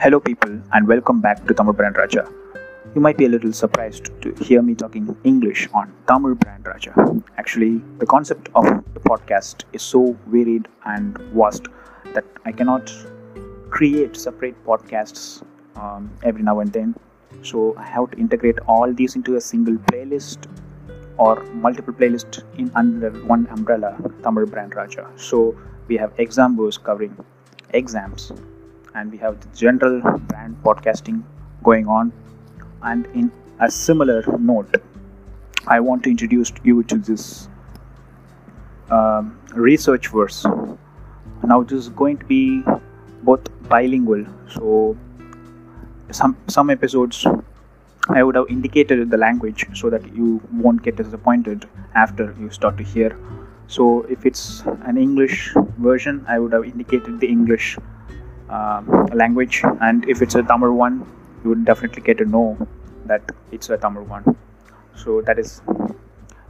Hello, 0.00 0.20
people, 0.20 0.60
and 0.72 0.86
welcome 0.86 1.20
back 1.20 1.44
to 1.48 1.52
Tamil 1.52 1.72
Brand 1.72 1.96
Raja. 1.96 2.24
You 2.94 3.00
might 3.00 3.16
be 3.18 3.24
a 3.24 3.28
little 3.28 3.52
surprised 3.52 4.10
to 4.22 4.32
hear 4.34 4.62
me 4.62 4.76
talking 4.76 5.16
English 5.24 5.68
on 5.74 5.92
Tamil 6.06 6.36
Brand 6.36 6.68
Raja. 6.68 6.92
Actually, 7.36 7.82
the 7.98 8.06
concept 8.06 8.48
of 8.54 8.64
the 8.94 9.00
podcast 9.00 9.64
is 9.72 9.82
so 9.82 10.16
varied 10.28 10.68
and 10.84 11.18
vast 11.38 11.66
that 12.14 12.24
I 12.44 12.52
cannot 12.52 12.92
create 13.70 14.16
separate 14.16 14.54
podcasts 14.64 15.42
um, 15.74 16.08
every 16.22 16.44
now 16.44 16.60
and 16.60 16.72
then. 16.72 16.94
So 17.42 17.74
I 17.76 17.82
have 17.82 18.12
to 18.12 18.18
integrate 18.18 18.60
all 18.68 18.92
these 18.92 19.16
into 19.16 19.34
a 19.34 19.40
single 19.40 19.78
playlist 19.88 20.46
or 21.16 21.42
multiple 21.66 21.92
playlists 21.92 22.44
in 22.56 22.70
under 22.76 23.10
one 23.34 23.48
umbrella, 23.48 23.98
Tamil 24.22 24.46
Brand 24.46 24.76
Raja. 24.76 25.08
So 25.16 25.56
we 25.88 25.96
have 25.96 26.12
examples 26.18 26.78
covering 26.78 27.16
exams 27.70 28.30
and 28.98 29.12
we 29.12 29.18
have 29.18 29.40
the 29.40 29.48
general 29.64 30.00
brand 30.30 30.56
podcasting 30.62 31.22
going 31.62 31.86
on. 31.86 32.12
And 32.82 33.06
in 33.14 33.30
a 33.60 33.70
similar 33.70 34.22
note 34.38 34.76
i 35.66 35.80
want 35.80 36.04
to 36.04 36.10
introduce 36.10 36.52
you 36.62 36.82
to 36.84 36.96
this 36.96 37.48
um, 38.90 39.38
research 39.52 40.08
verse 40.08 40.44
now 41.44 41.62
this 41.62 41.78
is 41.78 41.88
going 41.88 42.16
to 42.18 42.24
be 42.26 42.62
both 43.22 43.48
bilingual 43.68 44.24
so 44.48 44.96
some 46.10 46.36
some 46.46 46.70
episodes 46.70 47.26
i 48.10 48.22
would 48.22 48.36
have 48.36 48.46
indicated 48.48 49.10
the 49.10 49.16
language 49.16 49.66
so 49.74 49.90
that 49.90 50.06
you 50.14 50.40
won't 50.52 50.82
get 50.82 50.96
disappointed 50.96 51.68
after 51.94 52.34
you 52.40 52.50
start 52.50 52.76
to 52.78 52.84
hear. 52.84 53.18
So 53.66 54.02
if 54.08 54.24
it's 54.24 54.62
an 54.90 54.96
english 54.96 55.52
version 55.86 56.24
i 56.26 56.38
would 56.38 56.54
have 56.54 56.64
indicated 56.64 57.20
the 57.20 57.28
english 57.28 57.76
um, 58.50 59.06
language. 59.14 59.62
And 59.80 60.08
if 60.08 60.22
it's 60.22 60.34
a 60.34 60.42
Tamil 60.42 60.72
one 60.72 61.06
you 61.42 61.50
would 61.50 61.64
definitely 61.64 62.02
get 62.02 62.18
to 62.18 62.24
know 62.24 62.56
that 63.06 63.22
it's 63.52 63.70
a 63.70 63.76
Tamil 63.76 64.04
one. 64.04 64.36
So 64.96 65.20
that 65.22 65.38
is 65.38 65.62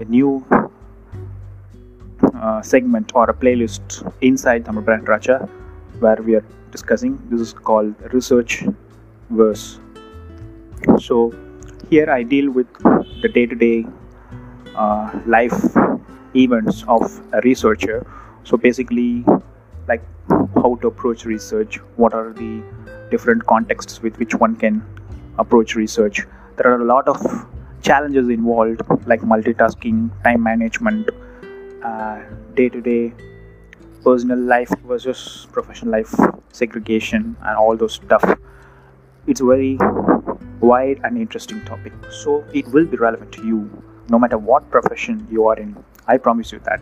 a 0.00 0.04
new 0.04 0.44
uh, 2.34 2.62
segment 2.62 3.12
or 3.14 3.30
a 3.30 3.34
playlist 3.34 4.12
inside 4.20 4.64
Tamil 4.64 4.82
Brand 4.82 5.08
Raja 5.08 5.48
where 6.00 6.16
we 6.16 6.34
are 6.34 6.44
discussing. 6.70 7.18
This 7.30 7.40
is 7.40 7.52
called 7.52 7.94
research 8.12 8.64
verse. 9.30 9.78
So 10.98 11.32
here 11.90 12.10
I 12.10 12.22
deal 12.22 12.50
with 12.50 12.66
the 13.22 13.28
day-to-day 13.28 13.86
uh, 14.74 15.20
life 15.26 15.76
events 16.34 16.84
of 16.88 17.20
a 17.32 17.40
researcher. 17.42 18.04
So 18.44 18.56
basically 18.56 19.24
like 19.86 20.02
how 20.54 20.78
to 20.80 20.88
approach 20.88 21.24
research, 21.24 21.76
what 21.96 22.14
are 22.14 22.32
the 22.32 22.62
different 23.10 23.46
contexts 23.46 24.00
with 24.02 24.18
which 24.18 24.34
one 24.34 24.56
can 24.56 24.84
approach 25.38 25.74
research. 25.74 26.26
There 26.56 26.66
are 26.72 26.80
a 26.80 26.84
lot 26.84 27.08
of 27.08 27.46
challenges 27.82 28.28
involved, 28.28 28.82
like 29.06 29.20
multitasking, 29.20 30.10
time 30.24 30.42
management, 30.42 31.10
day 32.54 32.68
to 32.68 32.80
day 32.80 33.12
personal 34.04 34.38
life 34.38 34.70
versus 34.84 35.46
professional 35.52 35.92
life 35.92 36.14
segregation, 36.52 37.36
and 37.42 37.56
all 37.56 37.76
those 37.76 37.94
stuff. 37.94 38.24
It's 39.26 39.40
a 39.40 39.44
very 39.44 39.78
wide 40.60 41.00
and 41.04 41.16
interesting 41.16 41.64
topic, 41.64 41.92
so 42.10 42.44
it 42.52 42.66
will 42.68 42.84
be 42.84 42.96
relevant 42.96 43.32
to 43.32 43.46
you 43.46 43.82
no 44.08 44.18
matter 44.18 44.38
what 44.38 44.70
profession 44.70 45.26
you 45.30 45.46
are 45.46 45.56
in. 45.56 45.76
I 46.06 46.18
promise 46.18 46.52
you 46.52 46.58
that 46.64 46.80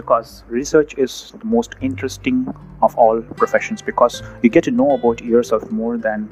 because 0.00 0.44
research 0.48 0.94
is 1.06 1.32
the 1.38 1.44
most 1.44 1.74
interesting 1.80 2.38
of 2.82 2.96
all 2.96 3.20
professions 3.42 3.82
because 3.82 4.22
you 4.42 4.50
get 4.50 4.64
to 4.64 4.70
know 4.70 4.92
about 4.92 5.22
yourself 5.32 5.70
more 5.70 5.96
than 5.98 6.28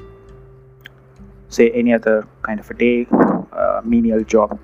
say 1.49 1.69
any 1.71 1.93
other 1.93 2.15
kind 2.41 2.59
of 2.59 2.69
a 2.69 2.73
day 2.73 3.07
uh, 3.51 3.81
menial 3.83 4.23
job 4.23 4.59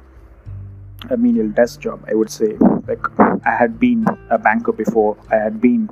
a 1.09 1.17
menial 1.17 1.49
desk 1.49 1.79
job 1.79 2.03
i 2.11 2.13
would 2.13 2.29
say. 2.29 2.51
Like 2.87 3.05
i 3.51 3.55
had 3.59 3.79
been 3.79 4.05
a 4.29 4.37
banker 4.37 4.71
before. 4.71 5.17
I 5.31 5.35
had 5.35 5.59
been 5.61 5.89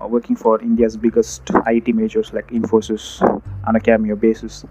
uh, 0.00 0.06
working 0.06 0.36
for 0.36 0.60
india's 0.60 0.96
biggest 0.96 1.50
it 1.66 1.94
majors 1.94 2.32
like 2.32 2.48
infosys 2.48 3.06
on 3.66 3.76
a 3.76 3.80
cameo 3.80 4.16
basis. 4.16 4.64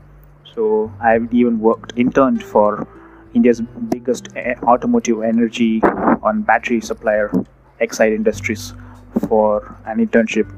So 0.54 0.92
i've 1.02 1.34
even 1.34 1.60
worked 1.60 1.94
interned 2.06 2.44
for 2.44 2.88
india's 3.34 3.62
biggest 3.90 4.30
automotive 4.74 5.24
energy 5.34 5.82
on 6.30 6.42
battery 6.42 6.82
supplier 6.82 7.32
Exide 7.82 8.14
Industries 8.14 8.74
for 9.28 9.76
an 9.86 10.06
internship 10.06 10.52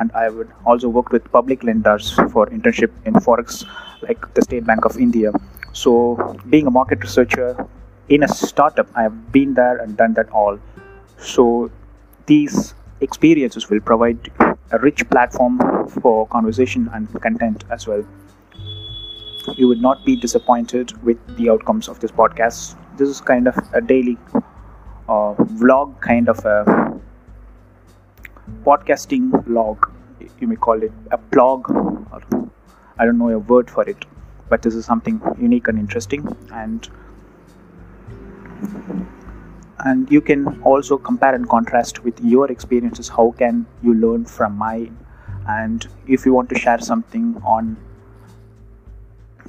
and 0.00 0.12
I 0.12 0.28
would 0.28 0.50
also 0.64 0.88
work 0.88 1.10
with 1.10 1.30
public 1.32 1.64
lenders 1.64 2.10
for 2.32 2.46
internship 2.46 2.90
in 3.04 3.14
forex 3.14 3.64
like 4.02 4.32
the 4.34 4.42
State 4.42 4.64
Bank 4.64 4.84
of 4.84 4.96
India. 4.98 5.32
So 5.72 6.36
being 6.48 6.66
a 6.66 6.70
market 6.70 7.00
researcher 7.02 7.66
in 8.08 8.22
a 8.22 8.28
startup, 8.28 8.88
I 8.94 9.02
have 9.02 9.32
been 9.32 9.54
there 9.54 9.76
and 9.78 9.96
done 9.96 10.14
that 10.14 10.30
all. 10.30 10.58
So 11.18 11.70
these 12.26 12.74
experiences 13.00 13.68
will 13.68 13.80
provide 13.80 14.30
a 14.70 14.78
rich 14.78 15.08
platform 15.10 15.58
for 15.88 16.26
conversation 16.28 16.88
and 16.92 17.08
content 17.20 17.64
as 17.70 17.86
well. 17.86 18.04
You 19.56 19.68
would 19.68 19.80
not 19.80 20.04
be 20.04 20.16
disappointed 20.16 20.92
with 21.02 21.18
the 21.36 21.50
outcomes 21.50 21.88
of 21.88 22.00
this 22.00 22.10
podcast. 22.10 22.76
This 22.96 23.08
is 23.08 23.20
kind 23.20 23.48
of 23.48 23.56
a 23.72 23.80
daily 23.80 24.18
uh, 25.08 25.34
vlog 25.62 26.00
kind 26.00 26.28
of 26.28 26.44
a 26.44 26.58
podcasting 28.64 29.26
log 29.46 29.90
you 30.40 30.46
may 30.46 30.56
call 30.56 30.82
it 30.82 30.92
a 31.12 31.18
plog 31.18 31.70
or 32.12 32.22
i 32.98 33.04
don't 33.04 33.18
know 33.18 33.30
a 33.30 33.38
word 33.38 33.70
for 33.70 33.88
it 33.88 34.04
but 34.48 34.62
this 34.62 34.74
is 34.74 34.84
something 34.84 35.20
unique 35.40 35.68
and 35.68 35.78
interesting 35.78 36.26
and 36.52 36.88
and 39.80 40.10
you 40.10 40.20
can 40.20 40.60
also 40.62 40.98
compare 40.98 41.34
and 41.34 41.48
contrast 41.48 42.02
with 42.02 42.20
your 42.20 42.50
experiences. 42.50 43.08
How 43.08 43.32
can 43.38 43.64
you 43.80 43.94
learn 43.94 44.24
from 44.24 44.56
mine? 44.56 44.96
And 45.46 45.86
if 46.08 46.26
you 46.26 46.32
want 46.32 46.48
to 46.48 46.58
share 46.58 46.80
something 46.80 47.40
on 47.44 47.76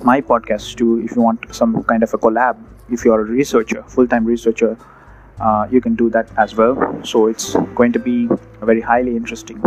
my 0.03 0.21
podcast 0.21 0.75
too 0.77 1.01
if 1.01 1.13
you 1.15 1.21
want 1.21 1.53
some 1.53 1.83
kind 1.83 2.03
of 2.03 2.13
a 2.13 2.17
collab 2.17 2.57
if 2.89 3.03
you're 3.03 3.19
a 3.19 3.23
researcher 3.25 3.83
full-time 3.83 4.23
researcher 4.23 4.77
uh, 5.39 5.67
you 5.71 5.81
can 5.81 5.95
do 5.95 6.09
that 6.09 6.29
as 6.37 6.55
well. 6.55 6.75
So 7.03 7.27
it's 7.27 7.55
going 7.75 7.93
to 7.93 7.99
be 7.99 8.27
a 8.61 8.65
very 8.65 8.81
highly 8.81 9.15
interesting 9.15 9.61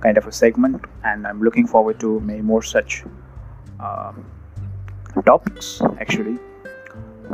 kind 0.00 0.16
of 0.16 0.26
a 0.26 0.32
segment 0.32 0.84
and 1.04 1.26
i'm 1.26 1.42
looking 1.42 1.66
forward 1.66 1.98
to 1.98 2.20
many 2.20 2.40
more 2.40 2.62
such 2.62 3.04
um, 3.80 4.24
topics 5.24 5.80
actually. 6.00 6.38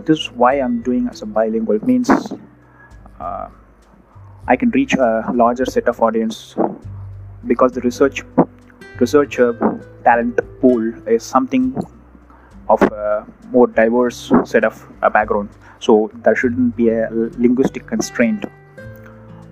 This 0.07 0.19
is 0.19 0.31
why 0.33 0.55
i'm 0.55 0.83
doing 0.83 1.09
as 1.09 1.23
a 1.23 1.27
bilingual. 1.27 1.77
It 1.77 1.87
means 1.87 2.11
uh, 3.21 3.49
i 4.49 4.57
can 4.57 4.71
reach 4.71 4.95
a 4.95 5.31
larger 5.35 5.65
set 5.65 5.89
of 5.89 6.01
audience 6.01 6.57
because 7.47 7.73
the 7.73 7.81
research 7.83 8.23
researcher 8.99 9.53
talent 10.05 10.41
pool 10.61 10.83
is 11.09 11.23
something 11.23 11.75
of 12.69 12.83
a 12.83 13.27
more 13.51 13.67
diverse 13.67 14.33
set 14.45 14.65
of 14.65 14.87
uh, 15.03 15.11
background. 15.11 15.51
So 15.81 16.11
there 16.15 16.37
shouldn't 16.37 16.77
be 16.77 16.89
a 16.91 17.09
linguistic 17.39 17.87
constraint. 17.87 18.45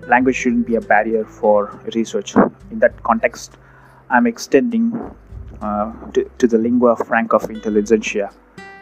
Language 0.07 0.35
shouldn't 0.35 0.67
be 0.67 0.75
a 0.75 0.81
barrier 0.81 1.23
for 1.25 1.79
research. 1.93 2.35
In 2.71 2.79
that 2.79 3.01
context 3.03 3.57
i'm 4.09 4.27
extending 4.27 4.93
uh, 5.61 5.91
to, 6.11 6.29
to, 6.37 6.47
the 6.47 6.57
lingua 6.57 6.95
franca 6.95 7.37
of 7.37 7.49
intelligentsia 7.49 8.29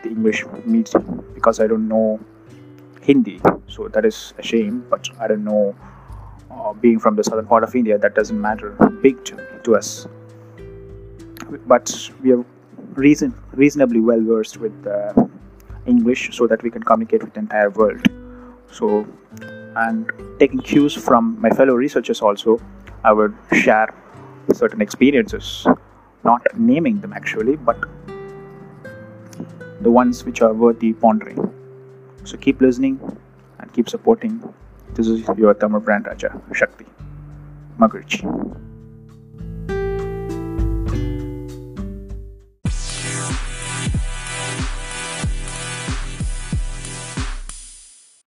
the 0.04 0.10
english 0.10 0.46
medium 0.66 1.24
because 1.34 1.60
i 1.60 1.68
don't 1.68 1.88
know 1.88 2.20
hindi. 3.02 3.42
So 3.68 3.88
that 3.88 4.06
is 4.06 4.34
a 4.38 4.44
shame 4.44 4.86
but 4.90 5.10
i 5.20 5.28
don't 5.28 5.44
know 5.44 5.76
uh, 6.52 6.74
being 6.74 7.00
from 7.00 7.16
the 7.16 7.24
southern 7.24 7.48
part 7.48 7.64
of 7.64 7.76
india 7.76 7.98
that 7.98 8.14
doesn't 8.14 8.40
matter 8.40 8.72
big 9.02 9.24
to, 9.26 9.38
to 9.64 9.76
us. 9.76 10.08
But 11.66 12.12
we 12.22 12.34
are 12.34 12.46
reason 12.96 13.34
reasonably 13.54 14.00
well 14.00 14.22
versed 14.22 14.58
with 14.58 14.88
uh, 14.88 15.14
English 15.86 16.36
so 16.36 16.48
that 16.48 16.62
we 16.64 16.70
can 16.70 16.84
communicate 16.84 17.24
with 17.24 17.34
the 17.34 17.40
entire 17.40 17.70
world. 17.70 18.08
So, 18.72 19.06
and 19.76 20.12
taking 20.40 20.60
cues 20.60 20.94
from 20.94 21.40
my 21.40 21.50
fellow 21.50 21.74
researchers 21.74 22.22
also, 22.22 22.60
I 23.04 23.14
would 23.14 23.36
share 23.54 23.94
certain 24.54 24.82
experiences, 24.82 25.68
not 26.24 26.46
naming 26.56 27.00
them 27.02 27.14
actually, 27.14 27.56
but 27.56 27.80
the 29.82 29.92
ones 29.92 30.24
which 30.24 30.42
are 30.42 30.54
worthy 30.54 30.94
pondering. 30.94 31.40
So 32.24 32.38
keep 32.38 32.62
listening 32.62 33.00
and 33.60 33.74
keep 33.74 33.90
supporting. 33.90 34.42
This 34.94 35.08
is 35.08 35.28
your 35.38 35.54
Tamil 35.54 35.80
brand 35.80 36.06
Raja 36.06 36.40
Shakti 36.54 36.86
Magrichi. 37.80 38.71